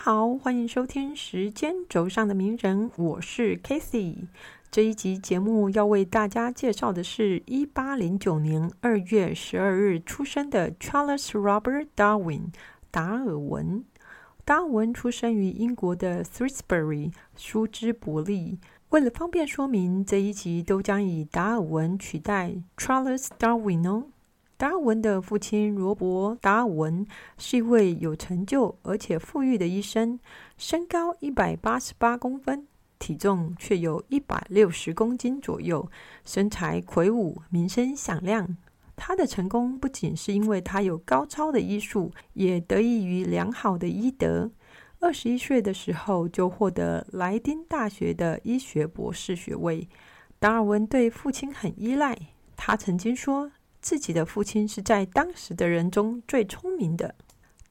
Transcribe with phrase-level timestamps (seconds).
[0.00, 4.28] 好，欢迎收听《时间轴上的名人》，我是 Casey。
[4.70, 12.52] 这一集节目要为大家介绍的是一八零九年二月十二日出生的 Charles Robert Darwin
[12.92, 13.84] 达尔文。
[14.44, 18.58] 达尔文出生于英国的 s h r e s b u r y 舒兹伯利。
[18.90, 24.04] 为了方便说明，这一集都将以达尔文取代 Charles Darwin 哦。
[24.58, 30.18] 达尔文的父亲罗伯·达尔文是一位有成就而且富裕的医生，
[30.56, 32.66] 身高一百八十八公分，
[32.98, 35.88] 体重却有一百六十公斤左右，
[36.24, 38.56] 身材魁梧，名声响亮。
[38.96, 44.50] 他的成功不仅是因为他有高超的医术，也得益于良好的医德。
[44.98, 49.88] 二十一岁的时候就获得莱丁大学的医学博士学位。
[50.40, 52.18] 达尔文对父亲很依赖，
[52.56, 53.52] 他曾经说。
[53.80, 57.14] 自己的父亲是在当时的人中最聪明的。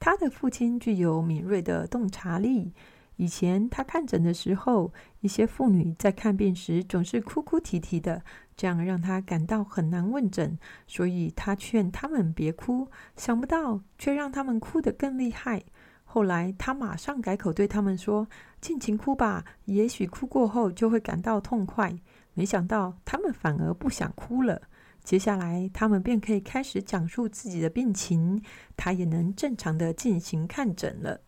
[0.00, 2.72] 他的父亲具有敏锐的洞察力。
[3.16, 8.22] 以前他看诊的时候，一些妇女在看病时总是哭哭啼啼的，
[8.56, 10.56] 这样让他感到很难问诊。
[10.86, 15.64] 所以他劝他们别哭，想不到却让他们哭得更厉害。
[16.04, 18.28] 后来他马上改口对他们说
[18.62, 21.92] ：“尽情哭吧，也许哭过后就会感到痛快。”
[22.34, 24.62] 没想到他们反而不想哭了。
[25.08, 28.42] 接下来，他们便可以开始讲述自己的病情，
[28.76, 31.18] 他也能正常的进行看诊了。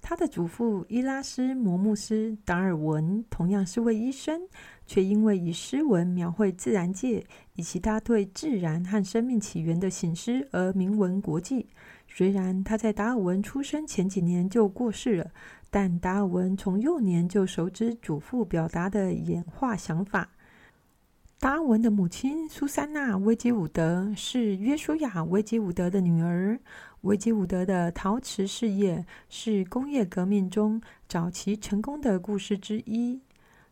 [0.00, 4.42] 他的祖父伊拉斯摩穆斯·达尔文同样是位医生，
[4.86, 11.66] 却因为以诗文描绘自然界以及他对自然和生命起源的醒思而名闻国际。
[12.06, 15.28] 虽然他在达尔文出生前几年就过世了，
[15.70, 20.30] 但达尔文从幼年就熟知祖父表达的演化想法。
[21.40, 26.58] 达尔文的母亲苏珊娜·维吉伍德是约书亚·维吉伍德的女儿。
[27.02, 33.20] 维吉伍德的陶瓷事业是工业革命中早期成功的故事之一。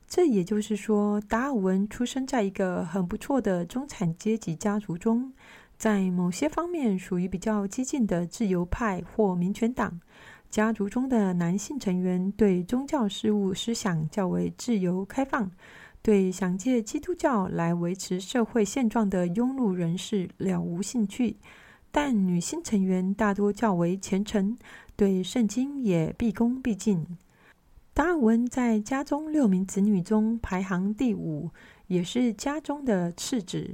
[0.06, 5.32] 这也就是说，达尔文出生在一个很不错的中产阶级家族中，
[5.76, 10.00] 在某些方面属于比较激进的自由派或民权党。
[10.48, 15.50] 家族中的男性成员对宗教事务思想较为自由开放。
[16.06, 21.36] 对想借基督教来维持社会现状的庸碌人士了无兴趣，
[21.90, 24.56] 但女性成员大多较为虔诚，
[24.94, 27.18] 对圣经也毕恭毕敬。
[27.92, 31.50] 达尔文在家中六名子女中排行第五，
[31.88, 33.72] 也是家中的次子。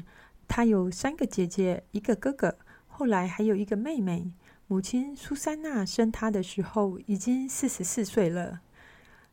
[0.48, 2.56] 他有三个姐姐，一个哥哥，
[2.86, 4.32] 后来还有一个妹妹。
[4.68, 8.62] 母亲苏珊娜生他的时候已经四十四岁了。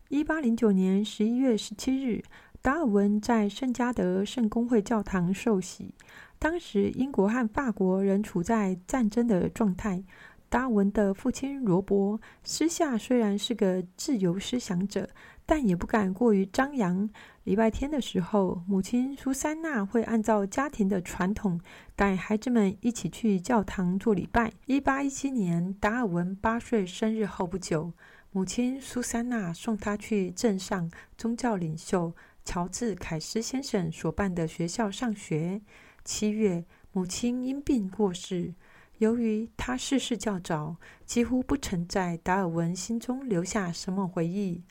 [0.10, 2.22] 一八零九年十一月十七日。
[2.62, 5.94] 达尔文在圣加德圣公会教堂受洗。
[6.38, 10.04] 当时，英国和法国仍处在战争的状态。
[10.50, 15.08] 达尔文的父亲罗伯私下虽然是个自由思想者，
[15.46, 17.10] 但也不敢过于张扬。
[17.44, 21.62] 礼拜天的时候，母亲苏珊娜会按照家庭的传统
[21.96, 24.52] 带孩子们一起去教堂做礼拜。
[24.66, 27.94] 一八一七年，达尔文八岁生日后不久，
[28.32, 32.14] 母亲苏珊娜送他去镇上宗教领袖。
[32.50, 35.62] 乔治·凯斯先生所办的学校上学。
[36.04, 38.56] 七月，母亲因病过世。
[38.98, 44.64] 由于他逝世较早，几乎不曾在达尔文心中留下什么回忆。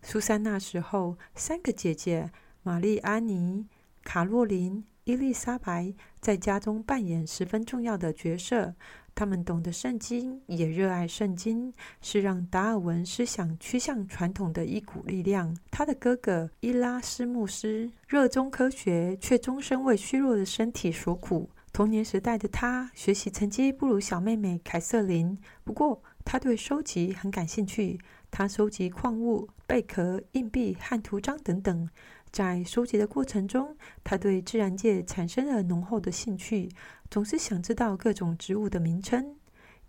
[0.00, 2.30] 苏珊那时候，三个姐姐
[2.62, 3.66] 玛丽安妮、
[4.04, 8.76] 卡洛琳、伊丽莎白在家中扮演十分重要的角色。
[9.14, 15.56] 他们懂得圣经，也热爱圣经，是让达尔文思想趋向传统的一股力量。
[15.70, 21.48] 他的哥哥伊拉斯穆斯热衷科学，却终身为虚弱的身体所苦。
[21.72, 27.98] 童年时代的他学习成绩不如小妹妹凯瑟琳，不过他对收集很感兴趣。
[28.30, 31.88] 他收集矿物、贝壳、硬币和图章等等。
[32.34, 36.68] 在收集的过程中，他对自然界产生了浓厚的兴趣，
[37.08, 39.36] 总是想知道各种植物的名称。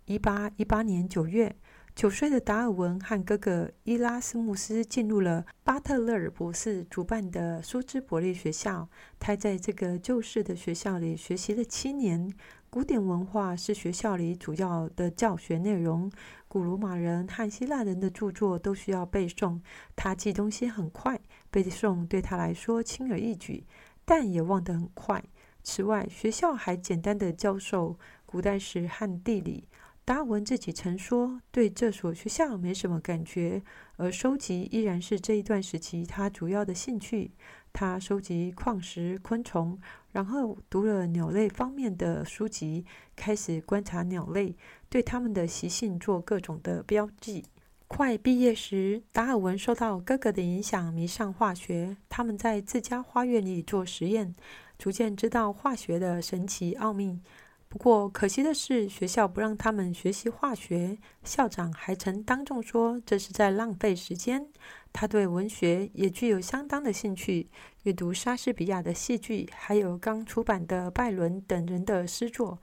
[0.04, 1.56] 一八一八年九月，
[1.96, 8.88] 九岁的达尔文和哥哥伊拉斯穆斯进入了巴特勒尔博士主办的苏兹伯利学校。
[9.18, 12.32] 他在这个旧式的学校里学习了七年。
[12.68, 16.12] 古典文化是学校里主要的教学内容，
[16.46, 19.60] 古罗马人和希腊人的著作都需要背诵。
[19.94, 21.18] 他记东西很快，
[21.56, 23.64] 背诵对他来说轻而易举，
[24.04, 25.24] 但也忘得很快。
[25.62, 29.66] 此外，学校还简单的教授古代史和地理。
[30.04, 33.62] 达尔文自己曾说，对这所学校没什么感觉，
[33.96, 37.30] 而收集依然是这一段时期他主要的兴趣。
[37.72, 39.80] 他收集矿石、昆虫，
[40.12, 42.84] 然后读了鸟类方面的书籍，
[43.16, 44.54] 开始观察鸟类，
[44.90, 47.46] 对它们的习性做各种的标记。
[47.88, 51.96] 快毕业时，达尔文受到哥哥的影响，迷上化学。
[52.08, 54.34] 他们在自家花园里做实验，
[54.76, 57.20] 逐渐知道化学的神奇奥秘。
[57.68, 60.98] 不过，可惜的是，学校不让他们学习化学。
[61.22, 64.46] 校长还曾当众说这是在浪费时间。
[64.92, 67.48] 他对文学也具有相当的兴趣，
[67.84, 72.58] 阅读莎士比亚的戏剧，还有刚出版的拜伦等人的诗作。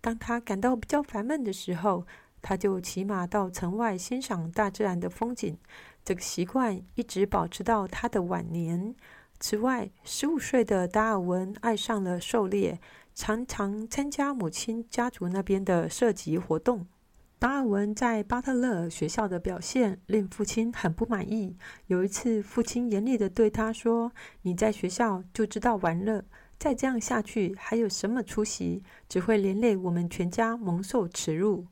[0.00, 2.06] 当他感到比较烦闷的时候，
[2.48, 5.58] 他就骑马到城外欣赏大自然的风景。
[6.02, 8.94] 这个习惯一直保持到他的晚年。
[9.38, 12.80] 此外，十五岁的达尔文爱上了狩猎。
[13.14, 16.86] 常常参加母亲家族那边的射击活动。
[17.38, 21.54] 达尔文在巴特勒学校的表现令父亲很不满意。
[21.88, 24.10] 有一次，父亲严厉地对他说
[24.40, 26.24] ：“你在学校就知道玩乐，
[26.58, 28.82] 再这样下去还有什么出息？
[29.06, 31.66] 只会连累我们全家蒙受耻辱。”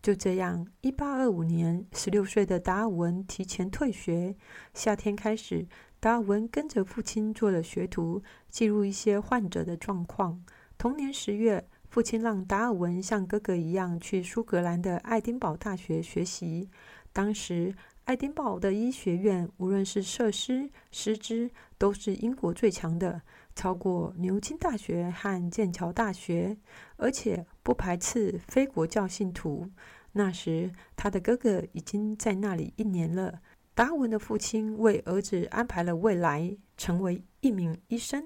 [0.00, 4.34] 就这样，一八二五年，十六岁的达尔文提前退学。
[4.72, 5.66] 夏天开始，
[5.98, 10.42] 达尔文跟着父亲做了学徒，记录一些患者的状况。
[10.78, 16.70] 同年十月，父亲让达尔文像哥哥一样去苏格兰的爱丁堡大学学习。
[17.12, 17.74] 当时，
[18.04, 23.20] 爱丁堡的医学院无论是设施、师资，都是英国最强的，
[23.58, 26.56] 超过牛津大学和剑桥大学，
[26.96, 29.68] 而且不排斥非国教信徒。
[30.12, 33.40] 那时，他的哥哥已经在那里一年了。
[33.74, 38.24] 达文的父亲为儿子安排了未来，成为一名医生。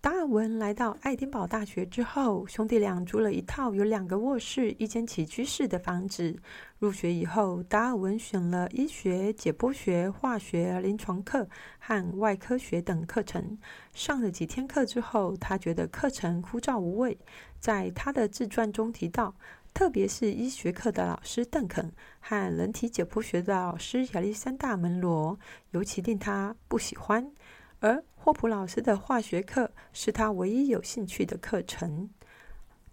[0.00, 6.36] 达尔文来到爱丁堡大学之后，兄弟俩租了一套有两个卧室、一间起居室的房子。
[6.78, 11.48] 入学以后，达尔文选了医学、解剖学、化学、临床课
[11.80, 13.58] 和外科学等课程。
[13.92, 17.18] 上了几天课之后，他觉得课程枯燥无味。
[17.58, 19.34] 在他的自传中提到，
[19.74, 25.36] 特别是医学课的老师邓肯和人体解剖学的老师亚历山大·门罗，
[25.72, 27.32] 尤其令他不喜欢。
[27.80, 32.10] 而霍普老师的化学课是他唯一有兴趣的课程。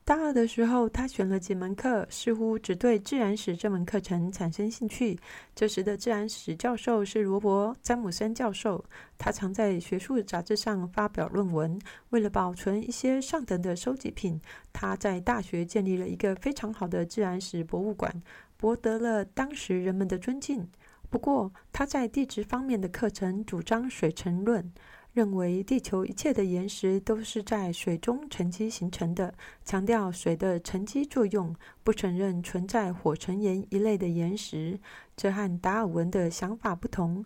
[0.05, 5.19] 大二的时候，他选了几门课，似乎只对自然史这门课程产生兴趣。
[5.53, 8.81] 这时的自然史教授是罗伯·詹姆森教授，
[9.17, 11.77] 他常在学术杂志上发表论文。
[12.11, 14.39] 为了保存一些上等的收集品，
[14.71, 18.23] 他在大学建立了一个非常好的自然史博物馆，
[18.55, 20.65] 博得了当时人们的尊敬。
[21.09, 24.73] 不过，他在地质方面的课程主张水沉论，
[25.15, 29.33] 认为地球一切的岩石都是在水中沉积形成的，
[29.63, 34.77] 强调水的沉积作用，不承认存在火成岩一类的岩石。
[35.15, 37.23] 这和达尔文的想法不同。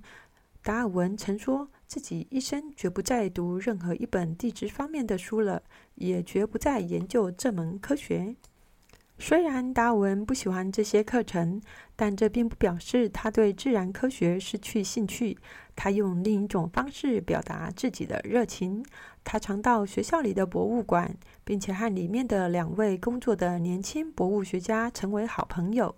[0.62, 5.64] 达尔文曾说自己一生绝不再读任何一本地质方面的书了，
[5.96, 8.36] 也绝不再研究这门科学。
[9.22, 11.62] 虽然达尔文不喜欢这些课程，
[11.98, 15.38] 但这并不表示他对自然科学失去兴趣。
[15.76, 18.84] 他用另一种方式表达自己的热情。
[19.26, 21.14] 他常到学校里的博物馆，
[21.44, 25.94] 并且和里面的两位工作的年轻博物学家成为好朋友。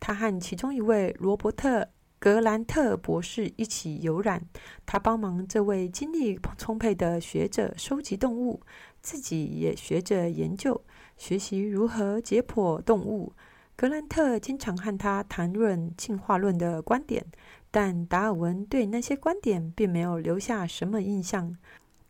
[0.00, 1.82] 他和其中一位罗伯特·
[2.18, 4.42] 格兰特博士一起游览，
[4.84, 8.60] 他帮忙这位精力充沛的学者收集动物，
[9.00, 10.82] 自己也学着研究。
[11.16, 13.32] 学习如何解剖动物，
[13.74, 17.24] 格兰特经常和他谈论进化论的观点，
[17.70, 21.56] 但达尔文对那些观点并没有留下什么印象。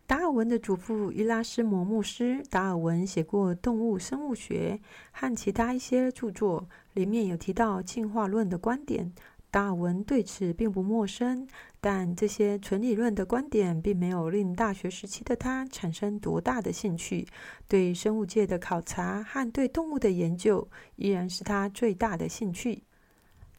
[0.06, 4.78] 达尔文的祖父伊拉斯摩牧师，达尔文写过《动物生物学》
[5.10, 9.12] 和其他一些著作，里面有提到进化论的观点。
[9.50, 11.48] 达尔文对此并不陌生，
[11.88, 17.24] 但这些纯理论的观点并没有令大学时期的他产生多大的兴趣。
[17.68, 22.82] 对生物界的考察和对动物的研究依然是他最大的兴趣。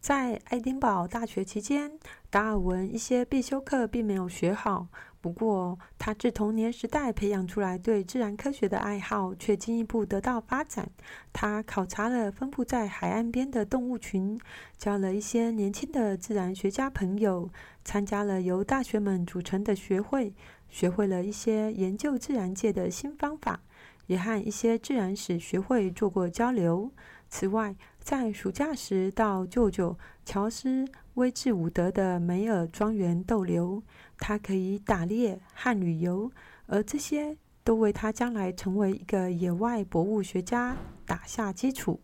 [0.02, 1.98] 在爱丁堡大学期间，
[2.30, 4.90] 达尔文一些必修课并没有学好。
[5.28, 10.90] 不过，他自童年时代培养出来对自然科学的爱好却进一步得到发展。
[11.34, 14.40] 他考察了分布在海岸边的动物群，
[14.78, 17.50] 交了一些年轻的自然学家朋友，
[17.84, 20.34] 参加了由大学们组成的学会，
[20.70, 23.60] 学会了一些研究自然界的新方法，
[24.06, 26.90] 也和一些自然史学会做过交流。
[27.30, 33.84] 此外，在暑假时到舅舅乔斯·威治伍德的梅尔庄园逗留。
[34.18, 36.32] 他可以打猎和旅游，
[36.66, 42.00] 而这些都为他将来成为一个野外博物学家打下基础。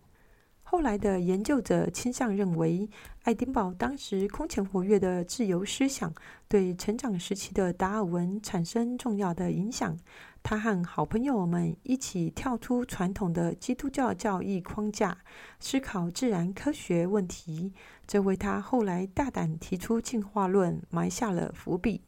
[0.73, 2.89] 后来的研究者倾向认为，
[3.25, 6.11] 爱丁堡当时空前活跃的自由思想
[6.47, 9.95] 对成长时期的达尔文产生重要的影响。
[10.41, 15.15] 他和好朋友们一起跳出传统的基督教教义框架，
[15.59, 17.71] 思考自然科学问题，
[18.07, 22.01] 这为他后来大胆提出进化论埋下了伏笔。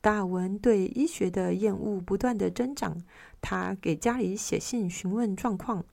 [0.00, 2.96] 达尔文对医学的厌恶不断的增长，
[3.42, 5.84] 他给家里写信询问状况，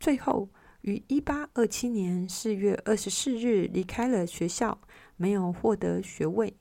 [0.00, 0.48] 最后。
[0.84, 4.78] 于一八二七年四月二十四日离开了学校，
[5.16, 6.54] 没有获得学位。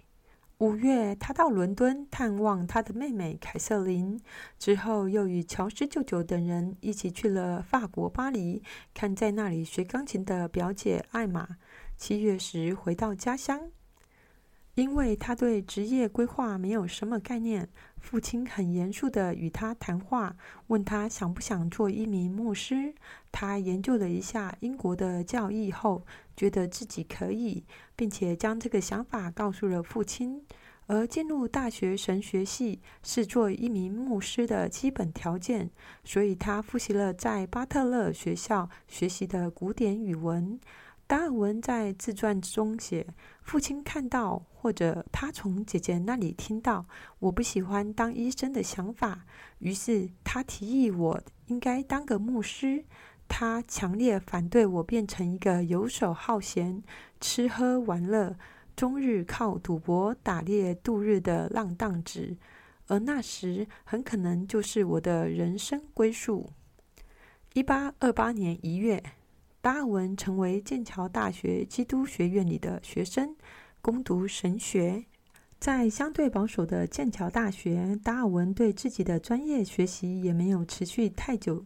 [0.59, 4.17] 五月，他到伦敦探望他的妹妹凯瑟琳，
[4.57, 8.63] 之后又与乔斯舅舅等人一起去了法国巴黎，
[8.93, 11.57] 看在那里学钢琴的表姐艾玛。
[11.97, 13.71] 七月时回到家乡。
[14.75, 17.69] 因为他对职业规划没有什么概念，
[18.03, 20.35] 父亲很严肃地与他谈话，
[20.67, 22.93] 问他想不想做一名牧师。
[23.31, 26.05] 他研究了一下英国的教义后，
[26.35, 27.63] 觉得自己可以，
[27.95, 30.43] 并且将这个想法告诉了父亲。
[30.85, 35.71] 而进入大学神学系是做一名牧师的基本条件，
[36.03, 40.59] 所以他复习了在巴特勒学校学习的古典语文。
[41.13, 43.05] 达尔文在自传中写
[43.45, 46.87] ：“父亲看到，或者他从姐姐那里听到，
[47.19, 49.23] 我不喜欢当医生的想法，
[49.59, 52.83] 于是他提议我应该当个牧师。
[53.27, 56.81] 他强烈反对我变成一个游手好闲、
[57.21, 58.35] 吃喝玩乐、
[58.75, 62.35] 终日靠赌博、打猎度日的浪荡子，
[62.87, 66.49] 而那时很可能就是我的人生归宿。”
[67.53, 69.03] 一八二八年一月。
[69.63, 73.33] 达尔文成为剑桥大学基督学院里的学生，
[73.81, 75.05] 攻读神学。
[75.57, 81.65] 在相对保守的剑桥大学，达尔文对自己的专业学习也没有持续太久。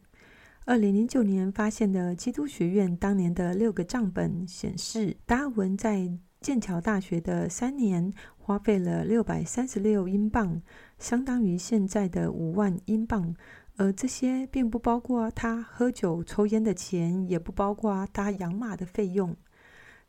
[0.65, 6.07] 二零零九年发现的基督学院当年的六个账本显示，达尔文在
[6.39, 10.61] 剑桥大学的三年花费了六百三十六英镑，
[10.99, 13.35] 相当于现在的五万英镑。
[13.77, 19.35] 而这些并不包括他喝酒抽烟的钱，也不包括他养马的费用。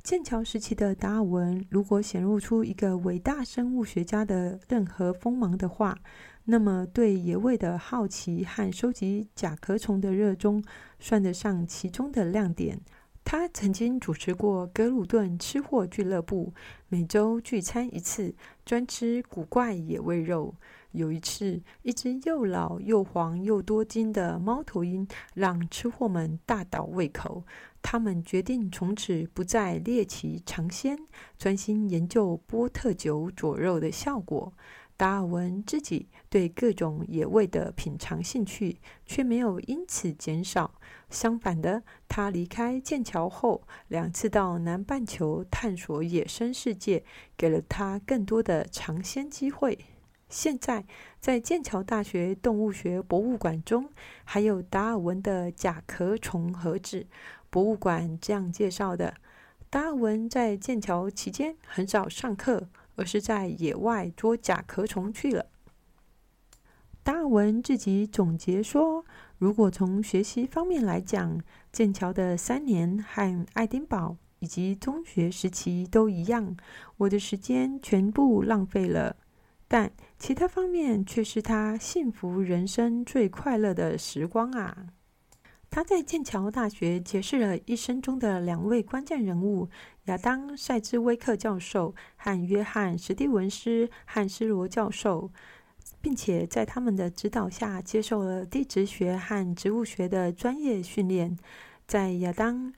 [0.03, 5.99] 剑桥时期的达尔文，如果显露出一个伟大生物学家的任何锋芒的话，
[6.45, 10.65] 那么对野味的好奇和收集甲壳虫的热衷，
[10.99, 12.81] 算得上其中的亮点。
[13.23, 16.55] 他曾经主持过格鲁顿吃货俱乐部，
[16.89, 18.35] 每周聚餐一次，
[18.65, 20.55] 专吃古怪野味肉。
[20.99, 27.45] 有一次，一只又老又黄又多金的猫头鹰让吃货们大倒胃口。
[27.81, 30.99] 他们决定从此不再猎奇尝鲜，
[31.39, 34.53] 专心研究波特酒佐肉的效果。
[34.97, 40.75] 达尔文自己对各种野味的品尝兴趣却没有因此减少。
[41.09, 47.05] 相反的，他离开剑桥后，两次到南半球探索野生世界，
[47.37, 49.79] 给了他更多的尝鲜机会。
[50.29, 50.85] 现在，
[51.19, 53.89] 在剑桥大学动物学博物馆中，
[54.25, 57.07] 还有达尔文的甲壳虫盒子。
[57.49, 59.15] 博物馆这样介绍的：
[59.71, 65.47] 达尔文在剑桥期间很少上课，而是在野外捉甲壳虫去了。
[67.03, 69.07] 达尔文自己总结说
[69.39, 71.41] ：“如果从学习方面来讲，
[71.73, 76.55] 剑桥的三年和爱丁堡以及中学时期都一样，
[76.99, 79.17] 我的时间全部浪费了。”
[79.69, 84.87] 但其他方面却是他幸福人生最快乐的时光啊！
[85.71, 89.69] 他在剑桥大学结识了一生中的两位关键人物：
[90.07, 95.31] 亚当·塞兹威克教授和约翰·史蒂文斯·汉斯罗教授，
[96.01, 101.39] 并且在他们的指导下接受了地质学和植物学的专业训练。
[101.87, 102.73] 在亚当·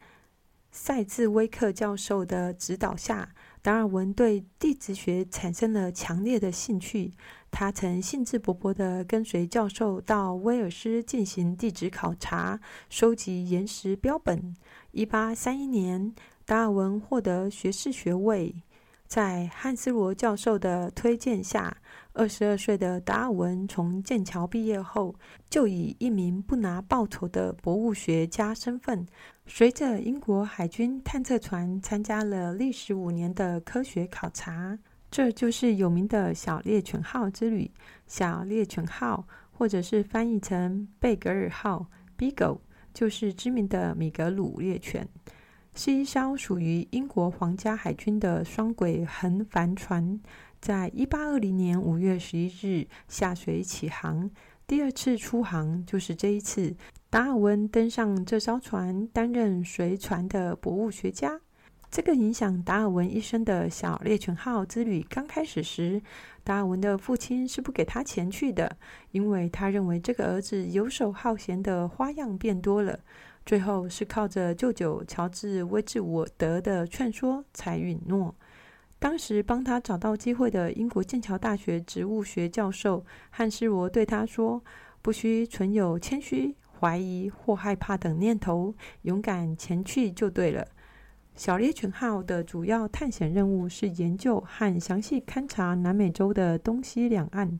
[0.73, 7.13] 塞兹威克教授的指导下，达尔文对地质学产生了强烈的兴趣。
[7.51, 14.57] 他曾兴致勃勃地跟随教授到威尔斯进行地质考察，收集岩石标本。
[14.95, 16.15] 1831年，
[16.47, 18.55] 达尔文获得学士学位。
[19.11, 21.77] 在汉斯罗教授的推荐下，
[22.13, 25.13] 二十二岁的达尔文从剑桥毕业后，
[25.49, 29.05] 就以一名不拿报酬的博物学家身份，
[29.47, 34.79] 随着英国海军探测船参加了历时五年的科学考察。
[35.11, 37.69] 这就是有名的小猎犬号之旅。
[38.07, 41.85] 小猎犬号，或者是翻译成贝格尔号
[42.17, 42.61] （Beagle），
[42.95, 45.09] 就是知名的米格鲁猎犬。
[45.75, 50.21] 是一艘属于英国皇家海军的双轨横帆船，
[50.61, 54.29] 在一八二零年五月十一日下水起航。
[54.67, 56.75] 第二次出航就是这一次，
[57.09, 61.41] 达尔文登上这艘船，担任随船的博物学家。
[61.91, 66.01] 这个影响达尔文一生的小猎犬号之旅刚开始时，
[66.45, 68.77] 达尔文的父亲是不给他钱去的，
[69.13, 73.01] 因为他认为这个儿子游手好闲的花样变多了。
[73.45, 78.35] 最后是靠着舅舅乔治·威治沃德的劝说才允诺。
[78.99, 84.63] 当时帮他找到机会的英国剑桥大学植物学教授汉斯·罗对他说
[85.01, 90.67] ：“不需存有谦虚、怀疑或害怕等念头，勇敢前去就对了。”
[91.35, 97.59] 小猎犬号的主要探险任务是研究和详细勘察南美洲的东西两岸。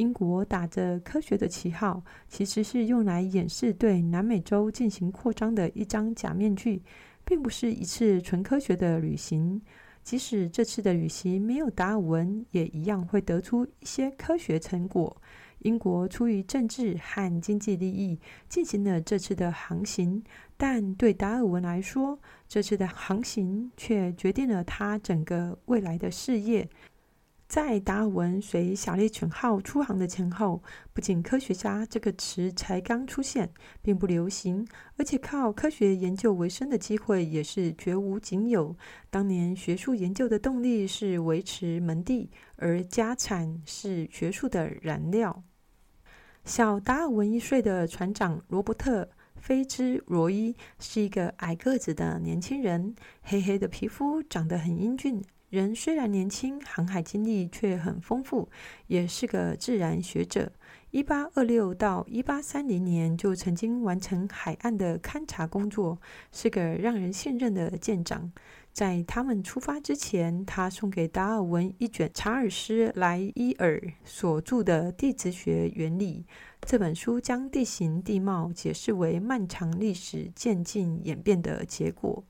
[0.00, 6.82] 英国打着科学的旗号，其实是用来掩饰对南美洲进行扩张的一张假面具，
[7.22, 9.60] 并不是一次纯科学的旅行。
[10.02, 15.14] 即使这次的旅行没有达尔文，也一样会得出一些科学成果。
[15.58, 20.24] 英国出于政治和经济利益进行了这次的航行，
[20.56, 26.66] 但对达尔文来说，这次的航行却决定了他整个未来的事业。
[27.50, 33.50] 在达尔文随小猎犬号出航的前后，不仅“科学家”这个词才刚出现，
[33.82, 34.64] 并不流行，
[34.96, 38.76] 而且靠科学研究为生的机会也是绝无仅有。
[39.10, 45.42] 当年学术研究的动力是维持门第，而家产是学术的燃料。
[46.44, 49.02] 小达尔文一岁的船长罗伯特·
[49.34, 55.20] 菲兹罗伊是一个矮个子的年轻人，黑黑的皮肤，长得很英俊。
[55.50, 58.48] 人虽然年轻，航海经历却很丰富，
[58.86, 60.52] 也是个自然学者。
[60.92, 68.30] 一八二六到一八三零年就曾经完成海岸的勘察工作，是个让人信任的舰长。
[68.72, 76.24] 在他们出发之前，他送给达尔文一卷查尔斯·莱伊尔所著的《地质学原理》
[76.62, 82.24] 这本书，将地形地貌解释为漫长历史渐进演变的结果。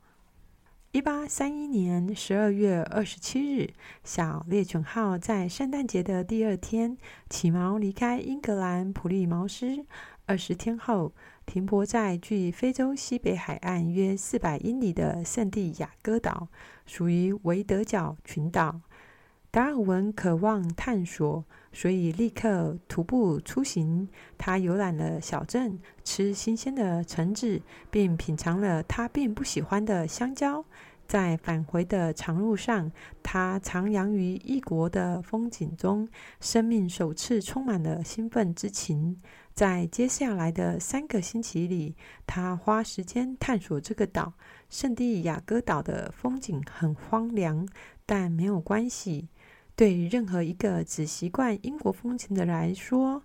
[0.93, 3.71] 一八三一年十二月二十七日，
[4.03, 9.87] 小猎犬号在圣诞节的第二天起锚离开英格兰普利茅斯。
[10.27, 11.13] 二十天后，
[11.47, 16.49] 停泊在距非洲西北海岸约四百英里的圣地亚哥岛，
[16.85, 18.81] 属于维德角群岛。
[19.53, 24.09] 达尔文渴望探索，所以立刻徒步出行。
[24.39, 27.61] 他游览了小镇，吃新鲜的橙子，
[27.91, 30.65] 并品尝了他并不喜欢的香蕉。
[31.11, 32.89] 在返回的长路上，
[33.21, 39.21] 他徜徉于异国的风景中，生命首次充满了兴奋之情。
[39.53, 41.97] 在接下来的三个星期里，
[42.29, 44.35] 他花时间探索这个岛——
[44.71, 47.67] 圣地亚哥岛的风景很荒凉，
[48.07, 49.31] 但没有关系。
[49.75, 53.25] 对于任何一个只习惯英国风情的来说，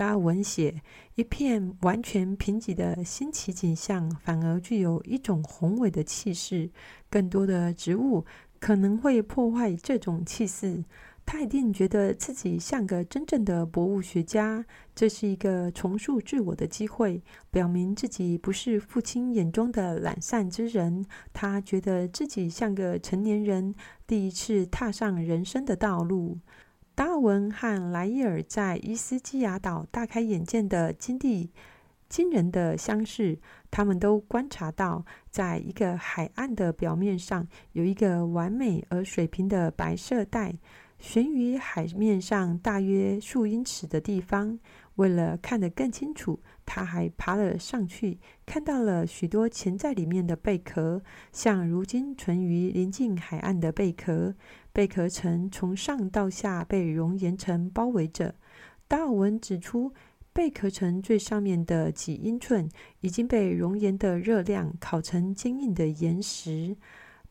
[0.00, 0.80] 达文写
[1.16, 6.70] 一片完全贫瘠的新奇景象，反而具有一种宏伟的气势。
[7.10, 8.24] 更多的植物
[8.58, 10.82] 可能会破坏这种气势。
[11.26, 21.04] 他一定觉得自己像个真正的博物学家，这是一个重塑自我的机会，表明自己不是父亲眼中的懒散之人。
[21.34, 23.74] 他觉得自己像个成年人，
[24.06, 26.38] 第一次踏上人生的道路。
[26.94, 31.50] 达尔文和莱伊尔在伊斯基亚岛大开眼界的经历
[32.08, 33.38] 惊人的相似，
[33.70, 40.54] 他们都观察到，在一个海岸的表面上有一个完美而水平的白色带。
[40.98, 44.58] 悬于海面上大约数英尺的地方。
[45.00, 54.34] 为了看得更清楚，他还爬了上去，看到了许多潜在里面的贝壳，像如今存于临近海岸的贝壳。
[54.74, 58.34] 贝壳层从上到下被熔岩层包围着。
[58.86, 59.94] 达尔文指出，
[60.34, 62.68] 贝壳层最上面的几英寸
[63.00, 66.76] 已经被熔岩的热量烤成坚硬的岩石。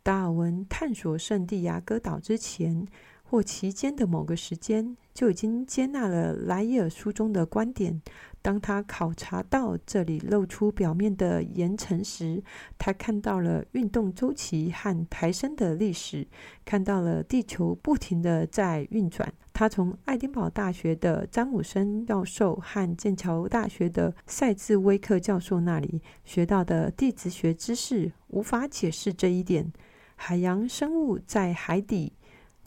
[0.02, 2.88] 达尔文探索圣地亚哥岛之前。
[3.30, 8.02] 或期间的某个时间，就已经接纳了莱伊尔书中的观点。
[8.42, 12.42] 当他考察到这里露出表面的岩层时，
[12.78, 16.26] 他看到了运动周期和抬升的历史，
[16.66, 19.32] 看到了地球不停地在运转。
[19.54, 29.72] 他从爱丁堡大学的詹姆森教授和剑桥大学的塞兹威克教授那里学到的地质学知识，无法解释这一点。
[30.16, 32.14] 海洋生物在海底。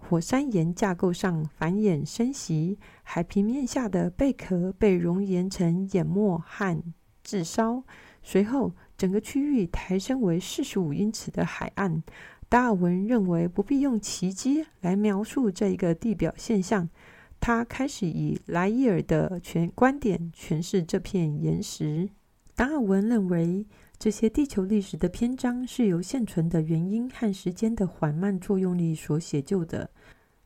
[0.09, 6.83] 火山岩架构上繁衍生息，海平面下的贝壳被熔岩层淹没和
[7.25, 7.83] 炙烧，
[8.23, 12.03] 随后整个区域抬升为四十五英尺的海岸。
[12.49, 16.89] 达尔文认为不必用奇迹来描述这一个地表现象。
[17.41, 22.11] 他开始以莱伊尔的全观点诠释这片岩石。
[22.55, 23.65] 达尔文认为，
[24.03, 29.89] 这些地球历史的篇章是由现存的原因和时间的缓慢作用力所写就的。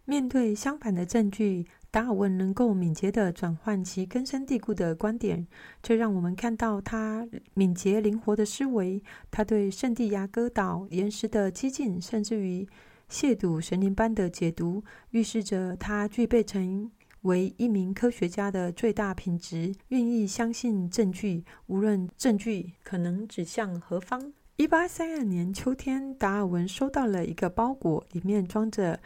[0.05, 5.47] 面对相反的证据，达尔文能够敏捷地转换其根深蒂固的观点，
[5.83, 9.03] 这让我们看到他敏捷灵活的思维。
[9.31, 12.69] 他对圣地亚哥岛岩石的激进，甚至于
[13.09, 16.91] 亵渎神灵般的解读，预示着他具备成
[17.23, 24.33] 为一名科学家的最大品质：愿意相信证据，无论证据可能指向何方。
[24.57, 29.01] 一八三二年秋天，达尔文收到了一个包裹，里面装着。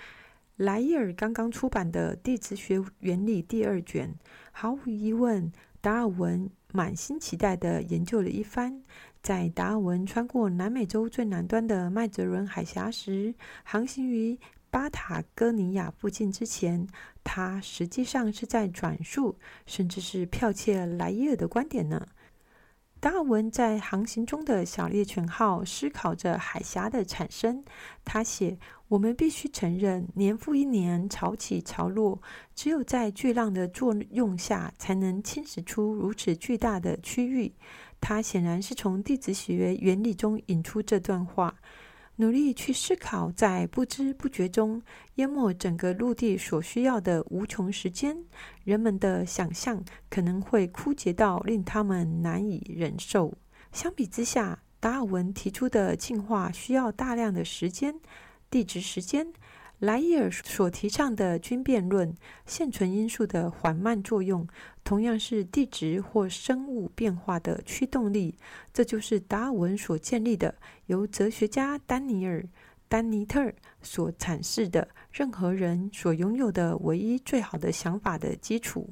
[0.56, 4.14] 莱伊尔刚刚出版的《地质学原理》第二卷，
[4.52, 8.82] 毫无疑问，达尔文满心期待地研究了一番。
[9.22, 14.38] 在达尔文穿过南美洲最南端的麦哲伦海峡时，航行于
[14.70, 16.86] 巴塔哥尼亚附近之前，
[17.24, 22.06] 他实际上是在转述，甚至是剽窃莱伊尔的观点呢。
[23.00, 27.64] 达尔文在航行中的小猎犬号思考着海峡的产生。
[28.04, 32.20] 他写：“我们必须承认，年复一年，潮起潮落，
[32.54, 37.54] 只有在巨浪的作用下，才能侵蚀出如此巨大的区域。”
[38.02, 41.54] 他显然是从地质学原理中引出这段话。
[42.20, 44.82] 努力去思考，在不知不觉中
[45.14, 48.14] 淹没整个陆地所需要的无穷时间，
[48.62, 53.32] 人们的想象可能会枯竭到令他们难以忍受。
[53.72, 57.98] 相比之下，达尔文提出的进化需要大量的时间，
[58.50, 59.26] 地质时间。
[59.80, 62.14] 莱伊尔所提倡的均变论，
[62.44, 64.46] 现存因素的缓慢作用，
[64.84, 68.36] 同样是地质或生物变化的驱动力。
[68.74, 70.54] 这就是达尔文所建立的，
[70.86, 72.42] 由哲学家丹尼尔·
[72.88, 78.90] 丹尼特所阐释的任何人所拥有的唯一最好的想法的基础。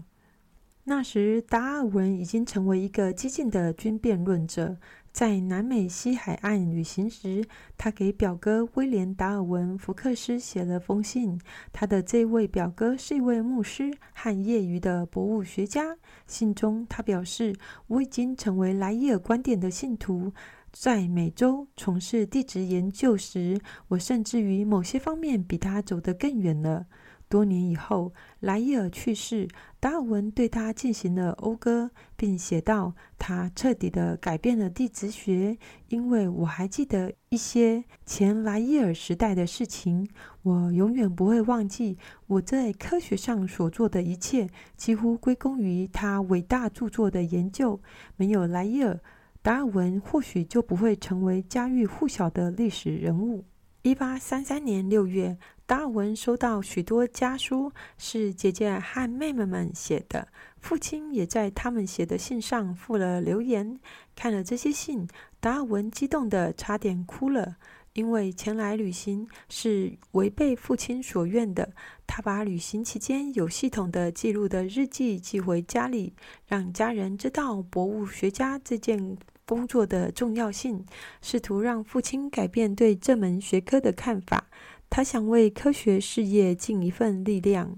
[0.84, 4.78] 那时，达尔文已经成为一个激进的均变论者。
[5.18, 7.44] 在南美西海岸旅行时，
[7.76, 11.40] 他给表哥威廉·达尔文·福克斯写了封信。
[11.72, 15.96] 他的这位表哥是一位牧师和业余的博物学家。
[16.28, 17.52] 信中，他表示
[17.88, 20.32] ：“我已经成为莱伊尔观点的信徒，
[20.70, 26.86] 在美洲从事地质研究时，我甚至于某些方面比他走得更远了。”
[27.28, 29.46] 多年以后，莱伊尔去世，
[29.78, 40.08] 达尔文对他进行了讴歌，并写道：“他彻底地改变了地质学，因为我还记得一些前莱伊尔时代的事情。
[40.42, 47.78] 我永远不会忘记我在科学上所做的一切，几乎归功于他伟大著作的研究。
[48.16, 48.98] 没有莱伊尔，
[49.42, 53.44] 达尔文或许就不会成为家喻户晓的历史人物。”
[53.82, 55.36] 一八三三年六月。
[55.68, 60.28] 达尔文收到许多家书，是姐姐和妹妹们写的。
[60.62, 63.78] 父亲也在他们写的信上附了留言。
[64.16, 65.06] 看了这些信，
[65.40, 67.58] 达尔文激动得差点哭了，
[67.92, 71.74] 因为前来旅行是违背父亲所愿的。
[72.06, 76.14] 他把旅行期间有系统的记录的日记寄回家里，
[76.46, 80.86] 让家人知道博物学家这件工作的重要性，
[81.20, 84.46] 试图让父亲改变对这门学科的看法。
[84.90, 87.76] 他想为科学事业尽一份力量，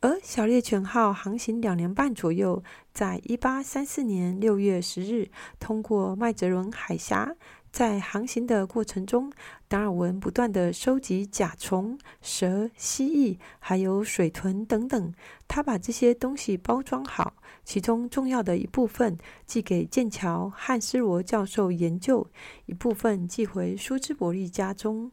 [0.00, 7.34] 而小猎犬号航行两年半左右，在一八三四年六月十日通过麦哲伦海峡。
[7.70, 9.32] 在航行的过程中，
[9.66, 15.14] 达尔文不断地收集甲虫、蛇、蜥蜴，还有水豚等等。
[15.48, 17.32] 他把这些东西包装好，
[17.64, 19.16] 其中重要的一部分
[19.46, 22.26] 寄给剑桥汉斯罗教授研究，
[22.66, 25.10] 一部分寄回舒兹伯利家中。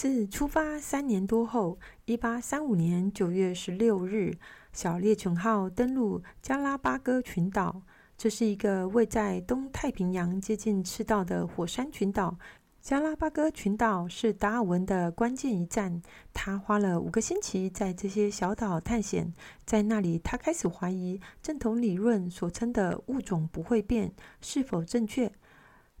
[0.00, 4.32] 自出发三年多后，一八三五年九月十六日，
[4.72, 7.82] 小猎犬号登陆加拉巴哥群岛。
[8.16, 12.38] 这是一个位在东太平洋接近赤道的火山群岛。
[12.80, 16.00] 加拉巴哥群岛是达尔文的关键一站。
[16.32, 19.34] 他花了五个星期在这些小岛探险，
[19.66, 25.30] 在那里，他开始怀疑正统理论所称的物种不会变是否正确。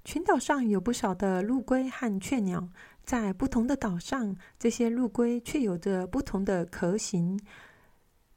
[0.02, 2.70] 群岛上有不少的陆龟和雀鸟。
[3.10, 7.36] 在不同的岛上，这些陆龟却有着不同的壳形，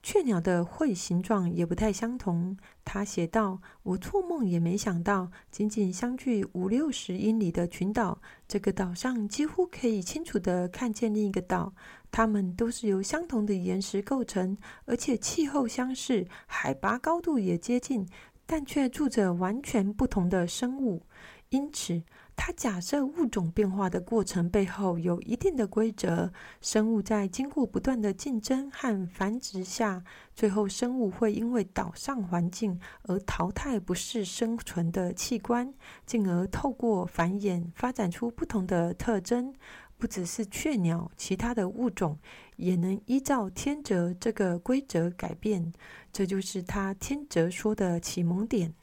[0.02, 2.58] 雀鸟的喙形状也不太相同。
[2.84, 11.72] 他写道：“我做梦也没想到，仅仅相距五六十英里的群岛，这个岛上几乎可以清楚地看见另一个岛。
[12.10, 18.08] 它们都是由相同的岩石构成，而且气候相似，海拔高度也接近，
[18.48, 21.04] 但却住着完全不同的生物。
[21.50, 22.02] 因此。”
[22.36, 30.04] 他假设物种变化的过程背后有一定的规则，生物在经过不断的竞争和繁殖下，
[30.36, 35.74] 最后生物会因为岛上环境而淘汰不适生存的器官，
[36.06, 39.54] 进而透过繁衍发展出不同的特征。
[39.96, 42.20] 不只是雀鸟，其他的物种
[42.58, 45.72] 也能依照天择这个规则改变。
[46.12, 48.74] 这就是他天择说的启蒙点。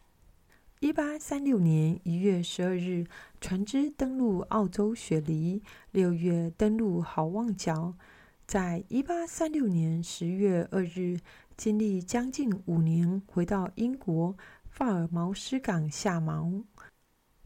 [0.79, 3.05] 一八三六年一月十二日，
[3.41, 7.95] 船只登陆澳洲雪梨；六月登陆好望角。
[8.47, 11.19] 在一八三六年十月二日，
[11.57, 14.37] 经历将近五年，回到英国
[14.69, 16.65] 法尔茅斯港下锚。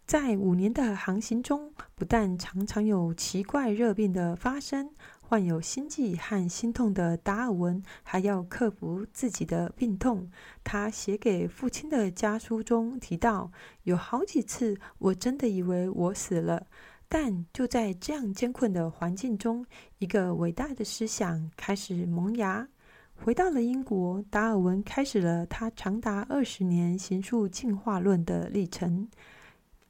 [0.04, 4.90] 在五年的航行中，不但常常有奇怪热病的发生，
[5.26, 10.30] 患有心悸和心痛的达尔文还要克服自己的病痛。
[10.62, 13.50] 他写给父亲的家书中提到，
[13.84, 16.66] 有好几次我真的以为我死了。
[17.08, 19.64] 但就在这样艰困的环境中，
[19.98, 22.68] 一个伟大的思想开始萌芽。
[23.14, 29.08] 回到了英国，达尔文开始了他长达二十年行述进化论的历程。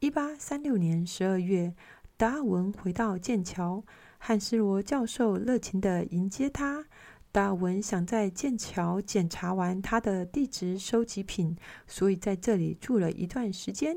[0.01, 1.75] 一八三六年十二月，
[2.17, 3.83] 达尔文回到剑桥，
[4.27, 6.87] 汉斯罗教授热情地迎接他。
[7.31, 11.55] 达尔文想在剑桥检查完他的地质收集品，
[11.87, 13.95] 所以在这里住了一段时间。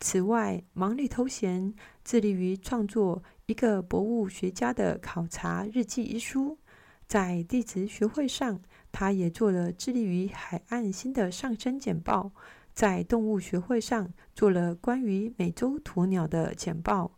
[0.00, 6.58] 此外，忙里偷闲，致力于创作一个博物学家的考察日记一书。
[7.06, 8.60] 在地质学会上，
[8.90, 12.32] 他也做了致力于海岸星的上升简报。
[12.74, 17.17] 在动物学会上做了关于美洲鸵鸟的简报。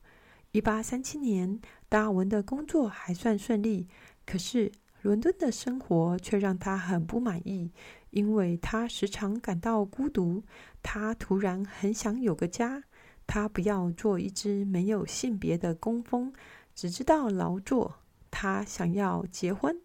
[0.52, 3.86] 一八三七年，达尔文的工作还算顺利，
[4.26, 7.70] 可是伦敦的生活却让他很不满意，
[8.10, 10.42] 因为他时常感到孤独。
[10.82, 12.82] 他突然很想有个家。
[13.28, 16.32] 他不要做一只没有性别的工蜂，
[16.74, 18.00] 只知道劳作。
[18.28, 19.80] 他想要结婚，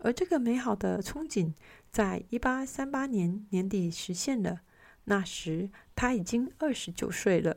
[0.00, 1.54] 而这个美好的憧憬
[1.90, 4.60] 在一八三八年年底实现了。
[5.04, 7.56] 那时他已经二十九岁了。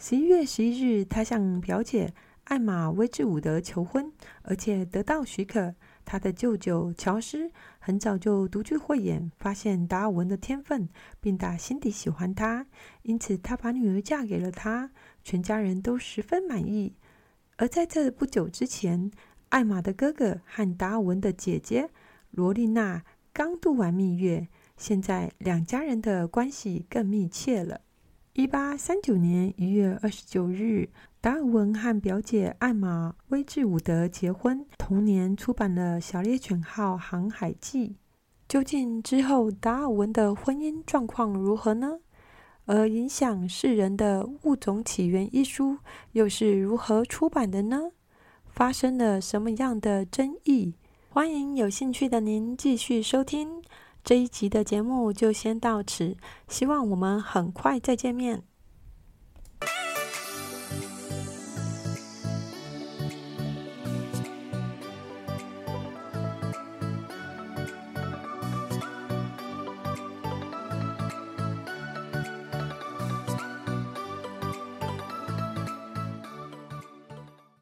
[0.00, 5.74] 十一月十一日，他向表姐艾玛·威治伍德求婚，而且得到许可。
[6.04, 10.88] 他的舅舅乔斯很早就独具慧眼，发现达尔文的天分，
[11.20, 12.64] 并打心底喜欢他，
[13.02, 14.92] 因此他把女儿嫁给了他。
[15.24, 16.94] 全家人都十分满意。
[17.56, 19.10] 而在这不久之前，
[19.48, 21.90] 艾玛的哥哥和达尔文的姐姐
[22.30, 24.46] 罗丽娜刚度完蜜月。
[24.76, 27.80] 现在两家人的关系更密切了。
[28.38, 30.88] 一八三九年一月二十九日，
[31.20, 34.64] 达尔文和表姐艾玛·威治伍德结婚。
[34.78, 37.88] 同年出版了《小猎犬号航海记》。
[38.46, 41.98] 究竟之后达尔文的婚姻状况如何呢？
[42.66, 45.78] 而影响世人的《物种起源》一书
[46.12, 47.90] 又是如何出版的呢？
[48.46, 50.74] 发生了什么样的争议？
[51.08, 53.60] 欢迎有兴趣的您继续收听。
[54.08, 56.16] 这一集的节目就先到此，
[56.48, 58.42] 希望我们很快再见面。